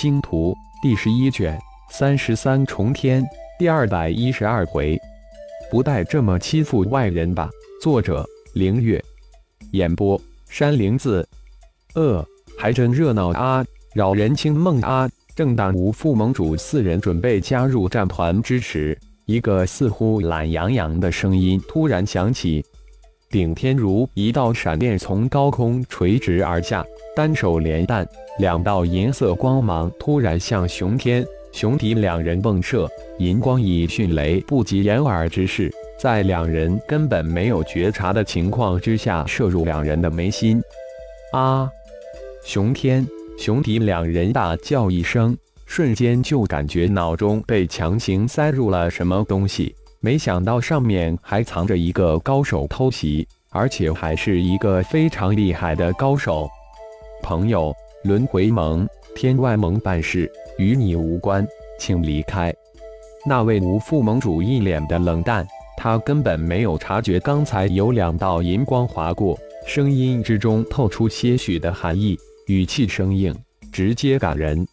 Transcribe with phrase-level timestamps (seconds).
[0.00, 3.22] 星图》第十一卷三十三重天
[3.58, 4.98] 第二百一十二回，
[5.70, 7.50] 不带这么欺负外人吧？
[7.82, 9.04] 作者：凌月，
[9.72, 10.18] 演播：
[10.48, 11.28] 山灵子。
[11.92, 12.26] 呃，
[12.56, 13.62] 还真热闹啊，
[13.94, 15.06] 扰人清梦啊！
[15.36, 22.64] 正当吴副盟主四人准备加入战团之时，一个似乎懒洋洋的声音突然响起。
[23.30, 26.84] 顶天如一道闪电从高空垂直而下，
[27.14, 28.04] 单手连弹，
[28.40, 40.60] 两道银色光芒突然向熊天、熊迪两人迸射，银光以迅雷不及掩耳之势，在两人根本没有觉察的情况之下射入两人的眉心。
[41.32, 41.70] 啊！
[42.44, 43.06] 熊天、
[43.38, 49.72] 熊迪两人大叫一声，瞬间就感觉脑中被强行塞入了什么东西。
[50.02, 56.48] 没想到上面还藏着一个高手偷袭，而且还是一个非常厉害的高手。
[57.22, 57.70] 朋友，
[58.04, 61.46] 轮回盟、天外盟办事与你无关，
[61.78, 62.50] 请离开。
[63.26, 73.34] 那位吴副盟主一脸的冷淡，他根本没有察觉刚才有两道银光划过，声音之中透出些许的寒意，语气生硬，
[73.70, 74.66] 直接赶人。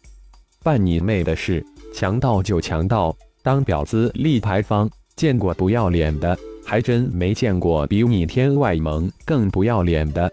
[0.62, 1.62] 办你妹的事，
[1.94, 4.88] 强盗就强盗，当婊子立牌坊。
[5.18, 10.30] 见过不要脸的，还真没见过比你天外盟更不要脸的。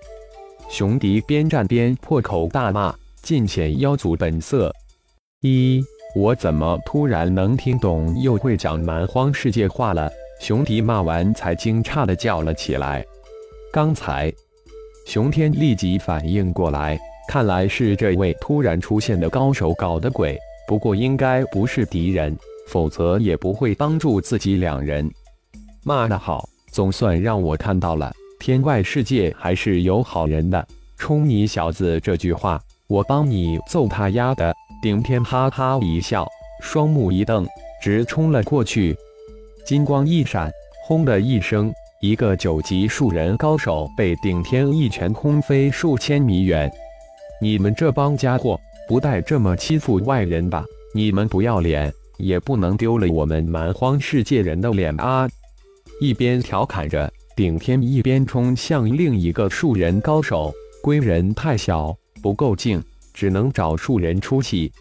[0.70, 4.72] 熊迪边战边破口大骂，尽显妖族本色。
[5.42, 5.84] 一，
[6.16, 10.08] 我怎么突然能听懂又会讲蛮荒世界话了？
[10.40, 13.04] 熊迪骂完才惊诧的叫了起来。
[13.74, 14.32] 刚才，
[15.08, 16.96] 熊天立即反应过来，
[17.28, 22.38] 看来是这位突然出现的高手搞的鬼，不过应该不是敌人。
[22.68, 25.10] 否则也不会帮助自己两人。
[25.84, 30.68] 骂得好，总算让我看到了天外世界还是有好人的。
[30.98, 34.54] 冲你小子这句话，我帮你揍他丫的！
[34.82, 36.28] 顶天哈哈一笑，
[36.62, 37.48] 双目一瞪，
[37.82, 38.96] 直冲了过去。
[39.66, 40.52] 金光一闪，
[40.86, 46.72] 轰的一声，一个九级树人高手被顶天一拳轰飞数千米远。
[47.42, 50.64] 你们这帮家伙，不带这么欺负外人吧？
[50.94, 51.92] 你们不要脸！
[52.18, 55.30] 也不能丢了我们蛮荒世界人的脸啊！
[56.00, 60.54] 一边调侃着，顶天一边冲向另一个树人高手。
[60.82, 62.82] 龟人太小，不够劲，
[63.14, 64.72] 只能找树人出气。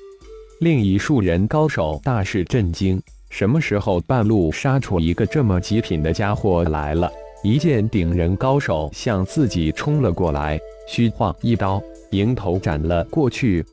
[0.61, 3.01] 另一树人高手大是震惊：
[3.31, 7.11] 什么时候半路杀出一个这么极品的家伙来了？
[7.43, 13.65] 一见顶人高手向自己冲了过来，虚晃一刀，迎头斩了过去。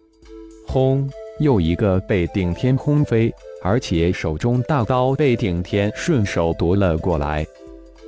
[0.68, 1.10] 轰！
[1.41, 3.34] 又一个被顶天轰飞。
[3.63, 7.46] 而且手中大刀被顶天顺手夺了过来，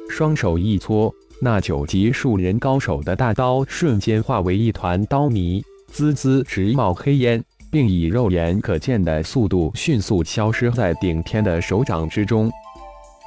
[0.10, 12.52] 双手一搓，那九级树人高手的大刀瞬间化为一团刀泥，滋滋直冒黑烟，并以肉眼可见的速度迅速消失在顶天的手掌之中。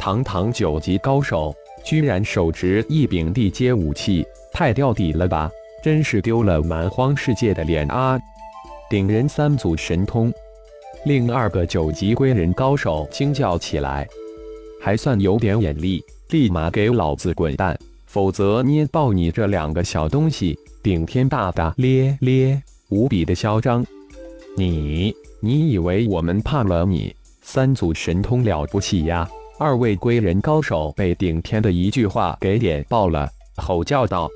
[0.01, 5.49] 堂堂九级高手，居然手持一柄地阶武器，太掉底了吧！
[5.81, 8.19] 真是丢了蛮荒世界的脸啊！
[8.89, 10.33] 顶人三祖神通。
[11.05, 14.07] 另二个九级龟人高手惊叫起来
[14.81, 17.77] ：“还算有点眼力，立马给老子滚蛋，
[18.07, 23.85] 否则捏爆你这两个小东西！”顶天大大咧咧，无比的嚣张。
[24.57, 27.13] 你，你以为我们怕了你？
[27.43, 29.29] 三祖神通了不起呀！
[29.59, 34.31] 二位龟人高手被顶天的一句话给点爆了，吼叫道：“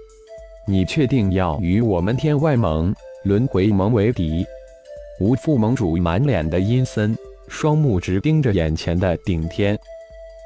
[0.67, 2.93] 你确定要与我们天外盟、
[3.25, 4.47] 轮回盟为敌？”
[5.20, 7.16] 吴副盟主满脸的阴森，
[7.48, 9.78] 双目直盯着眼前的顶天。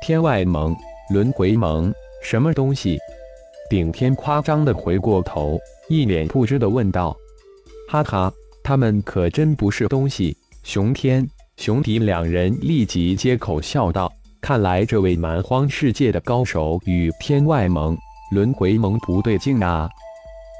[0.02, 0.74] 天外盟、
[1.12, 2.98] 轮回盟，什么东西？
[3.70, 5.58] 顶天夸张的回过头，
[5.88, 7.16] 一脸不知的问道
[7.88, 14.12] ：“哈哈，他们可真不是东西。”熊天、熊迪两人立即接口笑道
[14.42, 17.96] ：“看来这位蛮荒世界的高手与天外盟、
[18.32, 19.88] 轮回盟不对劲啊！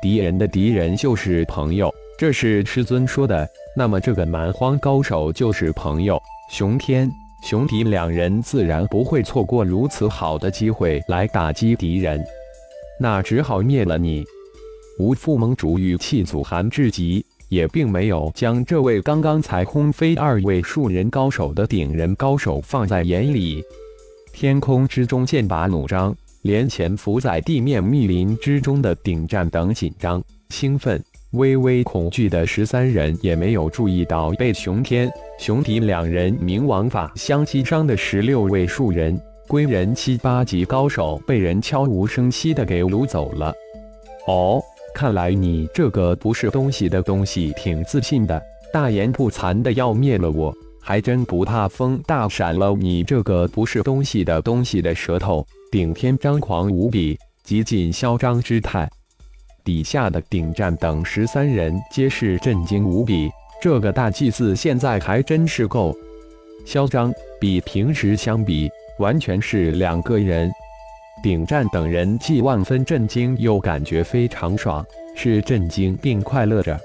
[0.00, 7.11] 敌人的敌人就是朋友，这是师尊说的。”那么这个蛮荒高手就是朋友熊天、
[7.43, 12.25] 熊迪两人，自然不会错过如此好的机会来打击敌人，
[13.00, 14.25] 那只好灭了你。
[15.00, 23.60] 吴副盟主语气阻寒至极，也并没有将这位刚刚才轰飞二位树人高手的顶人高手放在眼里。
[24.32, 31.02] 天空之中剑拔弩张，连潜伏在地面密林之中的顶战等紧张兴奋。
[31.34, 43.52] 微微恐惧的十三人也没有注意到被熊天、熊迪两人冥王法相击伤的十六位树人、归人七八级高手被人悄无声息的给掳走了。
[44.28, 44.62] 哦，
[44.94, 48.40] 看来你这个不是东西的东西挺自信的，
[48.72, 55.44] 大言不惭的要灭了我，还真不怕风大闪了你这个不是东西的东西的舌头！
[55.72, 58.88] 顶天张狂无比，极尽嚣张之态。
[59.64, 63.31] 底下的顶战等十三人皆是震惊无比，
[63.62, 65.96] 这个大祭司现在还真是够
[66.66, 70.52] 嚣张，比平时相比，完全是两个人。
[71.22, 74.84] 顶战等人既万分震惊，又感觉非常爽，
[75.16, 76.78] 是震惊并快乐着。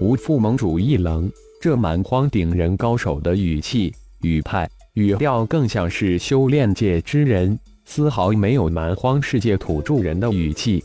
[0.00, 1.30] 吴副盟主一愣，
[1.60, 10.82] 这蛮荒顶人高手的语气、语派、语调，更像是修炼界之人，丝毫没有蛮荒世界土著人的语气。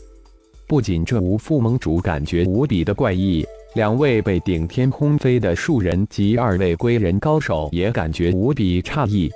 [0.68, 9.30] 不仅这吴副盟主感觉无比的怪异，两位被顶天空飞的树人及二位归人高手也感觉无比诧异。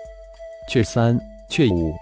[0.69, 1.19] 却三，
[1.49, 1.95] 却五，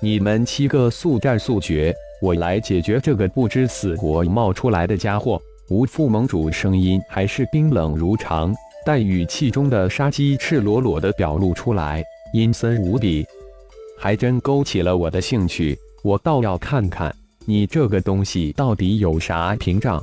[0.00, 5.40] 你们七个速战速决，我来解决这个不知死活冒出来的家伙。
[5.68, 8.54] 吴副盟主声音还是冰冷如常，
[8.86, 13.26] 但语气中的杀机赤裸裸地表露出来，阴森无比，
[13.98, 15.76] 还真勾起了我的兴趣。
[16.04, 17.12] 我倒要看看。
[17.44, 20.00] 你这个东西到底有啥屏障？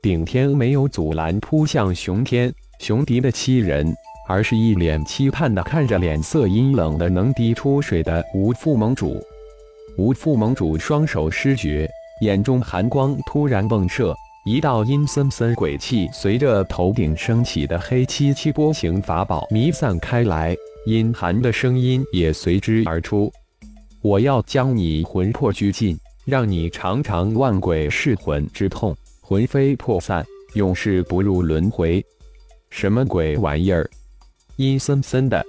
[0.00, 3.94] 顶天没有阻拦扑向熊天、熊迪的七人，
[4.26, 9.22] 而是一脸期盼的看着脸色阴冷的能滴出水的吴副盟主。
[9.98, 11.86] 吴副盟主双手失觉，
[12.22, 14.14] 眼中寒光突然迸射，
[14.46, 23.30] 一道阴森森鬼气随着头顶升起的黑漆漆波形法宝弥散开来，阴寒的声音也随之而出
[24.00, 30.24] ：“我要将你魂魄拘禁。”让你尝尝万鬼噬魂之痛，魂飞魄散，
[30.54, 32.04] 永世不入轮回。
[32.70, 33.88] 什么鬼玩意儿？
[34.56, 35.44] 阴森森的，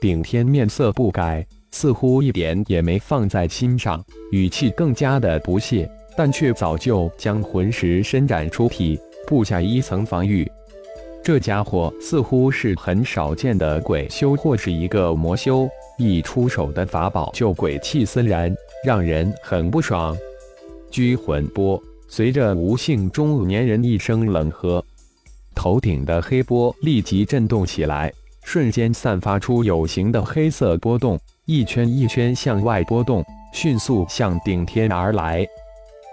[0.00, 4.02] 顶天面色不改，似乎一点也没放在心上，
[4.32, 10.50] 语气更加的不屑，但却早就将魂石伸展出体，布下一层防御。
[11.22, 15.68] 这家伙似乎是很少见的鬼修，或是一个魔修，
[15.98, 18.56] 一出手的法宝就鬼气森然。
[18.84, 20.16] 让人很不爽。
[20.90, 24.82] 拘魂波随着吴姓中年人一声冷喝，
[25.54, 28.12] 头顶的黑波立即震动起来，
[28.44, 35.46] 瞬间散发出有形的黑色波动，一圈一圈向外波动，迅速向顶天而来。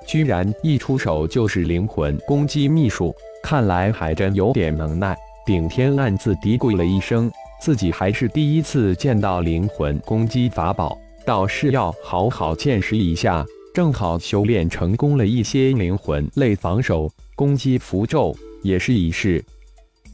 [0.06, 5.16] 居然一出手就是灵魂攻击秘术，看来还真有点能耐。
[5.46, 7.32] 顶天暗自嘀咕了一声，
[7.62, 10.98] 自己还是第一次见到灵魂攻击法宝。
[11.25, 13.44] 倒是要好好见识一下，
[13.74, 19.44] 正好修炼成功了一些灵魂类防守攻击符咒，也是一试。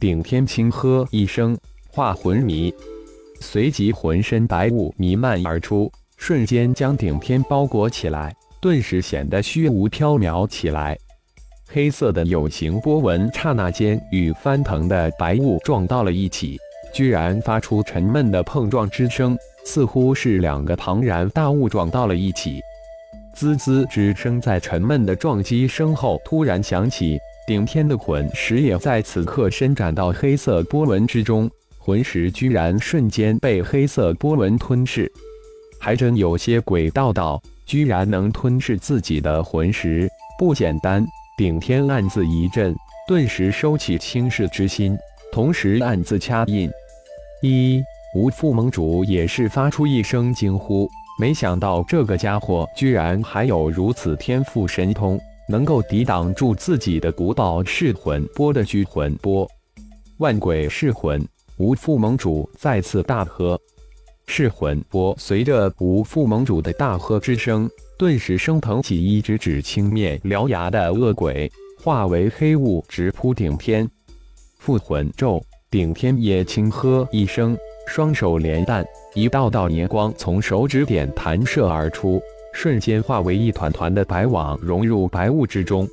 [0.00, 1.56] 顶天轻喝一声，
[1.88, 2.72] 化魂迷，
[3.40, 10.98] 随即浑身白雾弥漫而出，瞬间将顶天包裹起来，顿时显得虚无缥缈起来。
[11.68, 16.58] 黑色的有形波纹刹那间与翻腾的白雾撞到了一起，
[16.92, 19.36] 居然发出沉闷的碰撞之声。
[19.64, 22.60] 似乎是两个庞然大物撞到了一起，
[23.34, 27.18] 滋滋之声在沉闷的撞击声后突然响起。
[27.44, 35.10] 顶天的魂石也在此刻伸展到黑色波纹之中，魂石居然瞬间被黑色波纹吞噬，
[35.80, 40.08] 还真有些鬼道道，居然能吞噬自己的魂石，
[40.38, 41.04] 不简单。
[41.36, 42.72] 顶天暗自一震，
[43.08, 44.96] 顿时收起轻视之心，
[45.32, 46.70] 同时暗自掐印
[47.42, 47.82] 一。
[48.14, 50.86] 吴副盟主也是发出一声惊呼，
[51.18, 59.48] 没想到这个家伙居然还有如此天赋神通，能够抵挡住自己的古堡噬魂波的拘魂波。
[60.18, 61.26] 万鬼噬魂！
[61.56, 63.58] 吴副盟主再次大喝，
[64.26, 71.50] 噬魂波随着吴副盟主的大喝之声，顿时升腾起一只只青面獠牙的恶鬼，
[71.82, 73.88] 化为黑雾直扑顶天。
[74.58, 75.42] 复魂咒！
[75.70, 77.56] 顶天也轻喝一声。
[77.86, 78.84] 双手连弹，
[79.14, 82.20] 一道道年光从手指点弹射而出，
[82.52, 85.86] 瞬间化为一团团的白网，融入白雾之中。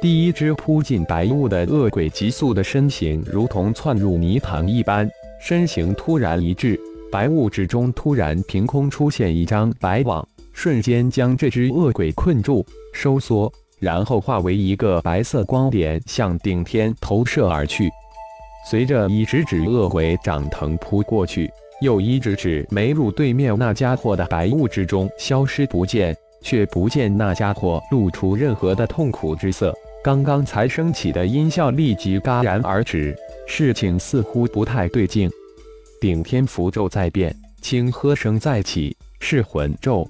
[0.00, 5.08] 第一只扑进白雾的恶鬼，急速的身形如同窜入泥潭一般，
[5.40, 6.78] 身形突然一滞，
[7.10, 17.88] 白雾之中突然凭空出现一张白网，瞬间将这只恶鬼困住，收缩，然后化为一个白色光点向顶天投射而去。
[18.64, 21.50] 随着一指指恶鬼掌腾扑过去，
[21.80, 29.74] 又一指指没入对面那家伙的白雾之中消失不见，却不见那家伙露出任何的痛苦之色。
[30.02, 33.14] 刚刚才升起的音效立即戛然而止，
[33.46, 35.30] 事情似乎不太对劲。
[36.00, 40.08] 顶天符咒在变，轻喝声再起，噬魂咒，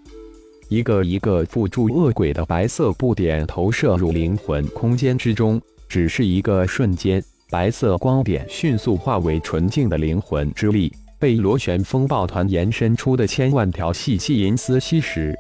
[0.71, 7.23] 一个一个附住恶鬼的白色布点投射入灵魂空间之中，只是一个瞬间。
[7.52, 15.38] 白色光点迅速化为纯净的灵魂之力，被螺旋风暴团延伸出的千万条细细银丝吸食。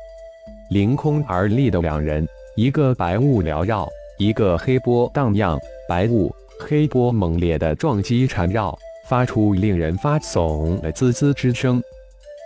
[0.68, 3.88] 凌空而立的两人，一个白雾缭绕，
[4.18, 5.58] 一个黑波荡漾。
[5.88, 8.78] 白雾、黑波猛烈的撞击缠绕，
[9.08, 11.82] 发出令人发悚的滋滋之声。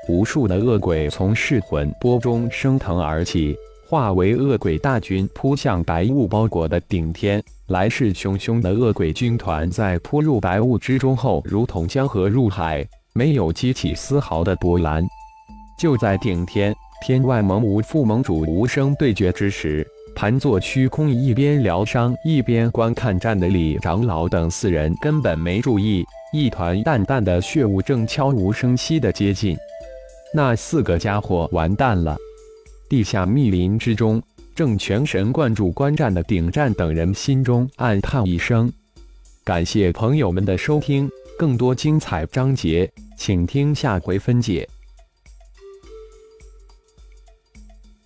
[0.09, 3.57] 无数的恶鬼从噬魂波中升腾而起，
[3.89, 7.43] 化为恶鬼大军扑向白雾包裹的顶天。
[7.69, 15.05] 来势汹汹的恶鬼军团在扑入白雾之中后，如同江河入海，没有激起丝毫的波澜。
[15.79, 16.75] 就在顶天
[17.05, 29.57] 天外盟无副盟主无声对决之时，盘坐虚空一边疗伤一边观看战的李长老等四人根本没注意，一团淡淡的血雾正悄无声息地接近。
[30.33, 32.17] 那四个家伙完蛋了！
[32.89, 34.23] 地下密林之中，
[34.55, 38.73] 正全神贯注观战的顶战等人心中暗叹一声。
[39.45, 44.69] 感谢朋友们的收听，更多精彩章节，请听下回分解。